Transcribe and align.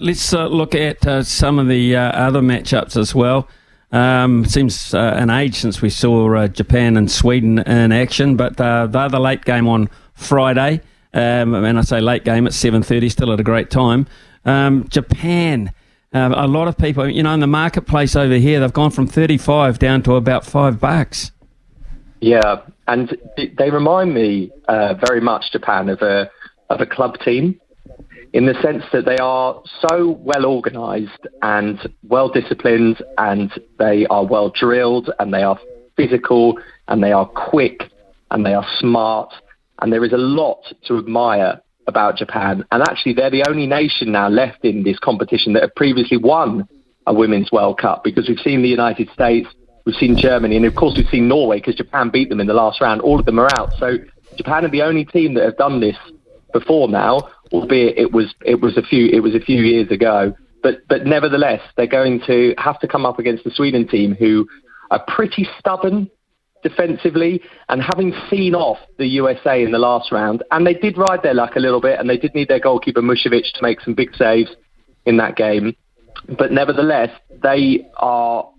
Let's 0.00 0.32
uh, 0.32 0.46
look 0.46 0.76
at 0.76 1.04
uh, 1.04 1.24
some 1.24 1.58
of 1.58 1.66
the 1.66 1.96
uh, 1.96 2.12
other 2.12 2.40
matchups 2.40 2.96
as 2.96 3.16
well. 3.16 3.48
Um, 3.90 4.44
seems 4.44 4.94
uh, 4.94 5.14
an 5.16 5.28
age 5.28 5.56
since 5.56 5.82
we 5.82 5.90
saw 5.90 6.36
uh, 6.36 6.46
Japan 6.46 6.96
and 6.96 7.10
Sweden 7.10 7.58
in 7.58 7.90
action, 7.90 8.36
but 8.36 8.60
uh, 8.60 8.86
they're 8.86 9.08
the 9.08 9.18
late 9.18 9.44
game 9.44 9.66
on 9.66 9.90
Friday. 10.14 10.82
Um, 11.12 11.52
and 11.52 11.76
I 11.76 11.82
say 11.82 12.00
late 12.00 12.24
game 12.24 12.46
at 12.46 12.54
seven 12.54 12.84
thirty, 12.84 13.08
still 13.08 13.32
at 13.32 13.40
a 13.40 13.42
great 13.42 13.70
time. 13.70 14.06
Um, 14.44 14.86
Japan, 14.88 15.72
uh, 16.14 16.32
a 16.32 16.46
lot 16.46 16.68
of 16.68 16.78
people, 16.78 17.10
you 17.10 17.24
know, 17.24 17.34
in 17.34 17.40
the 17.40 17.48
marketplace 17.48 18.14
over 18.14 18.34
here, 18.34 18.60
they've 18.60 18.72
gone 18.72 18.92
from 18.92 19.08
thirty-five 19.08 19.80
down 19.80 20.04
to 20.04 20.14
about 20.14 20.46
five 20.46 20.78
bucks. 20.78 21.32
Yeah, 22.20 22.60
and 22.86 23.18
they 23.36 23.70
remind 23.70 24.14
me 24.14 24.52
very 24.68 25.20
much 25.20 25.50
Japan 25.50 25.88
of 25.88 26.02
a 26.02 26.30
of 26.70 26.80
a 26.80 26.86
club 26.86 27.18
team 27.18 27.60
in 28.32 28.46
the 28.46 28.54
sense 28.62 28.84
that 28.92 29.04
they 29.04 29.16
are 29.18 29.60
so 29.88 30.18
well 30.20 30.46
organized 30.46 31.26
and 31.42 31.92
well 32.02 32.28
disciplined 32.28 33.02
and 33.16 33.50
they 33.78 34.06
are 34.06 34.24
well 34.24 34.50
drilled 34.50 35.10
and 35.18 35.32
they 35.32 35.42
are 35.42 35.58
physical 35.96 36.58
and 36.88 37.02
they 37.02 37.12
are 37.12 37.26
quick 37.26 37.90
and 38.30 38.44
they 38.44 38.54
are 38.54 38.66
smart 38.78 39.32
and 39.80 39.92
there 39.92 40.04
is 40.04 40.12
a 40.12 40.18
lot 40.18 40.60
to 40.86 40.98
admire 40.98 41.60
about 41.86 42.16
Japan. 42.16 42.64
And 42.70 42.82
actually 42.82 43.14
they're 43.14 43.30
the 43.30 43.48
only 43.48 43.66
nation 43.66 44.12
now 44.12 44.28
left 44.28 44.64
in 44.64 44.82
this 44.82 44.98
competition 44.98 45.54
that 45.54 45.62
have 45.62 45.74
previously 45.74 46.18
won 46.18 46.68
a 47.06 47.14
women's 47.14 47.50
World 47.50 47.78
Cup 47.78 48.04
because 48.04 48.28
we've 48.28 48.38
seen 48.40 48.62
the 48.62 48.68
United 48.68 49.08
States 49.10 49.48
we've 49.86 49.96
seen 49.96 50.16
Germany 50.16 50.56
and 50.56 50.66
of 50.66 50.74
course 50.74 50.94
we've 50.96 51.08
seen 51.08 51.28
Norway 51.28 51.58
because 51.58 51.74
Japan 51.74 52.10
beat 52.10 52.28
them 52.28 52.40
in 52.40 52.46
the 52.46 52.54
last 52.54 52.80
round. 52.82 53.00
All 53.00 53.18
of 53.18 53.24
them 53.24 53.40
are 53.40 53.48
out. 53.58 53.72
So 53.78 53.96
Japan 54.36 54.66
are 54.66 54.70
the 54.70 54.82
only 54.82 55.06
team 55.06 55.32
that 55.34 55.44
have 55.44 55.56
done 55.56 55.80
this 55.80 55.96
before 56.52 56.88
now 56.88 57.30
albeit 57.52 57.98
it 57.98 58.12
was 58.12 58.34
it 58.44 58.60
was 58.60 58.76
a 58.76 58.82
few 58.82 59.08
it 59.08 59.20
was 59.20 59.34
a 59.34 59.40
few 59.40 59.62
years 59.62 59.90
ago. 59.90 60.34
But 60.62 60.86
but 60.88 61.06
nevertheless, 61.06 61.60
they're 61.76 61.86
going 61.86 62.20
to 62.26 62.54
have 62.58 62.80
to 62.80 62.88
come 62.88 63.06
up 63.06 63.18
against 63.18 63.44
the 63.44 63.50
Sweden 63.50 63.86
team, 63.86 64.14
who 64.14 64.46
are 64.90 65.02
pretty 65.06 65.46
stubborn 65.58 66.10
defensively, 66.62 67.40
and 67.68 67.80
having 67.80 68.12
seen 68.28 68.54
off 68.54 68.78
the 68.98 69.06
USA 69.06 69.62
in 69.62 69.70
the 69.70 69.78
last 69.78 70.10
round, 70.10 70.42
and 70.50 70.66
they 70.66 70.74
did 70.74 70.98
ride 70.98 71.22
their 71.22 71.34
luck 71.34 71.54
a 71.56 71.60
little 71.60 71.80
bit, 71.80 72.00
and 72.00 72.10
they 72.10 72.16
did 72.16 72.34
need 72.34 72.48
their 72.48 72.58
goalkeeper 72.58 73.00
Musovic 73.00 73.52
to 73.54 73.62
make 73.62 73.80
some 73.80 73.94
big 73.94 74.14
saves 74.16 74.50
in 75.06 75.16
that 75.18 75.36
game. 75.36 75.76
But 76.36 76.50
nevertheless, 76.50 77.10
they 77.42 77.88
are 77.96 78.50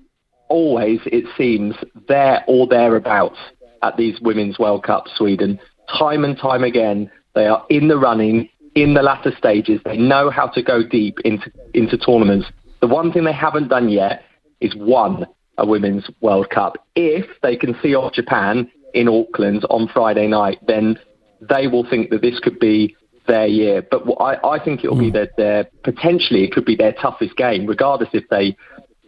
always, 0.47 0.99
it 1.05 1.25
seems, 1.37 1.75
there 2.07 2.43
or 2.47 2.67
thereabouts 2.67 3.37
at 3.83 3.97
these 3.97 4.19
Women's 4.21 4.59
World 4.59 4.83
Cup 4.83 5.05
Sweden. 5.15 5.59
Time 5.97 6.23
and 6.23 6.37
time 6.37 6.63
again, 6.63 7.11
they 7.35 7.47
are 7.47 7.65
in 7.69 7.87
the 7.87 7.97
running 7.97 8.49
in 8.75 8.93
the 8.93 9.01
latter 9.01 9.31
stages. 9.37 9.81
They 9.85 9.97
know 9.97 10.29
how 10.29 10.47
to 10.47 10.61
go 10.61 10.83
deep 10.85 11.19
into, 11.25 11.51
into 11.73 11.97
tournaments. 11.97 12.47
The 12.81 12.87
one 12.87 13.11
thing 13.11 13.23
they 13.23 13.33
haven't 13.33 13.67
done 13.69 13.89
yet 13.89 14.23
is 14.61 14.73
won 14.75 15.25
a 15.57 15.65
Women's 15.65 16.09
World 16.21 16.49
Cup. 16.49 16.77
If 16.95 17.25
they 17.41 17.55
can 17.55 17.75
see 17.81 17.95
off 17.95 18.13
Japan 18.13 18.69
in 18.93 19.07
Auckland 19.07 19.65
on 19.69 19.87
Friday 19.87 20.27
night, 20.27 20.59
then 20.65 20.97
they 21.41 21.67
will 21.67 21.87
think 21.89 22.09
that 22.09 22.21
this 22.21 22.39
could 22.39 22.59
be 22.59 22.95
their 23.27 23.47
year. 23.47 23.81
But 23.81 24.03
I, 24.19 24.55
I 24.55 24.63
think 24.63 24.83
it 24.83 24.89
will 24.89 24.97
mm. 24.97 25.01
be 25.01 25.09
hmm. 25.09 25.13
their, 25.13 25.29
their 25.37 25.69
potentially 25.83 26.43
it 26.43 26.51
could 26.51 26.65
be 26.65 26.75
their 26.75 26.93
toughest 26.93 27.35
game, 27.37 27.65
regardless 27.65 28.09
if 28.13 28.27
they 28.29 28.57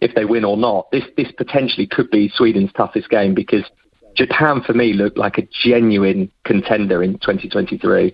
if 0.01 0.15
they 0.15 0.25
win 0.25 0.45
or 0.45 0.57
not. 0.57 0.89
This 0.91 1.03
this 1.17 1.31
potentially 1.37 1.87
could 1.87 2.09
be 2.09 2.29
Sweden's 2.33 2.71
toughest 2.73 3.09
game 3.09 3.33
because 3.33 3.63
Japan 4.15 4.61
for 4.65 4.73
me 4.73 4.93
looked 4.93 5.17
like 5.17 5.37
a 5.37 5.47
genuine 5.63 6.31
contender 6.45 7.03
in 7.03 7.13
2023. 7.13 8.09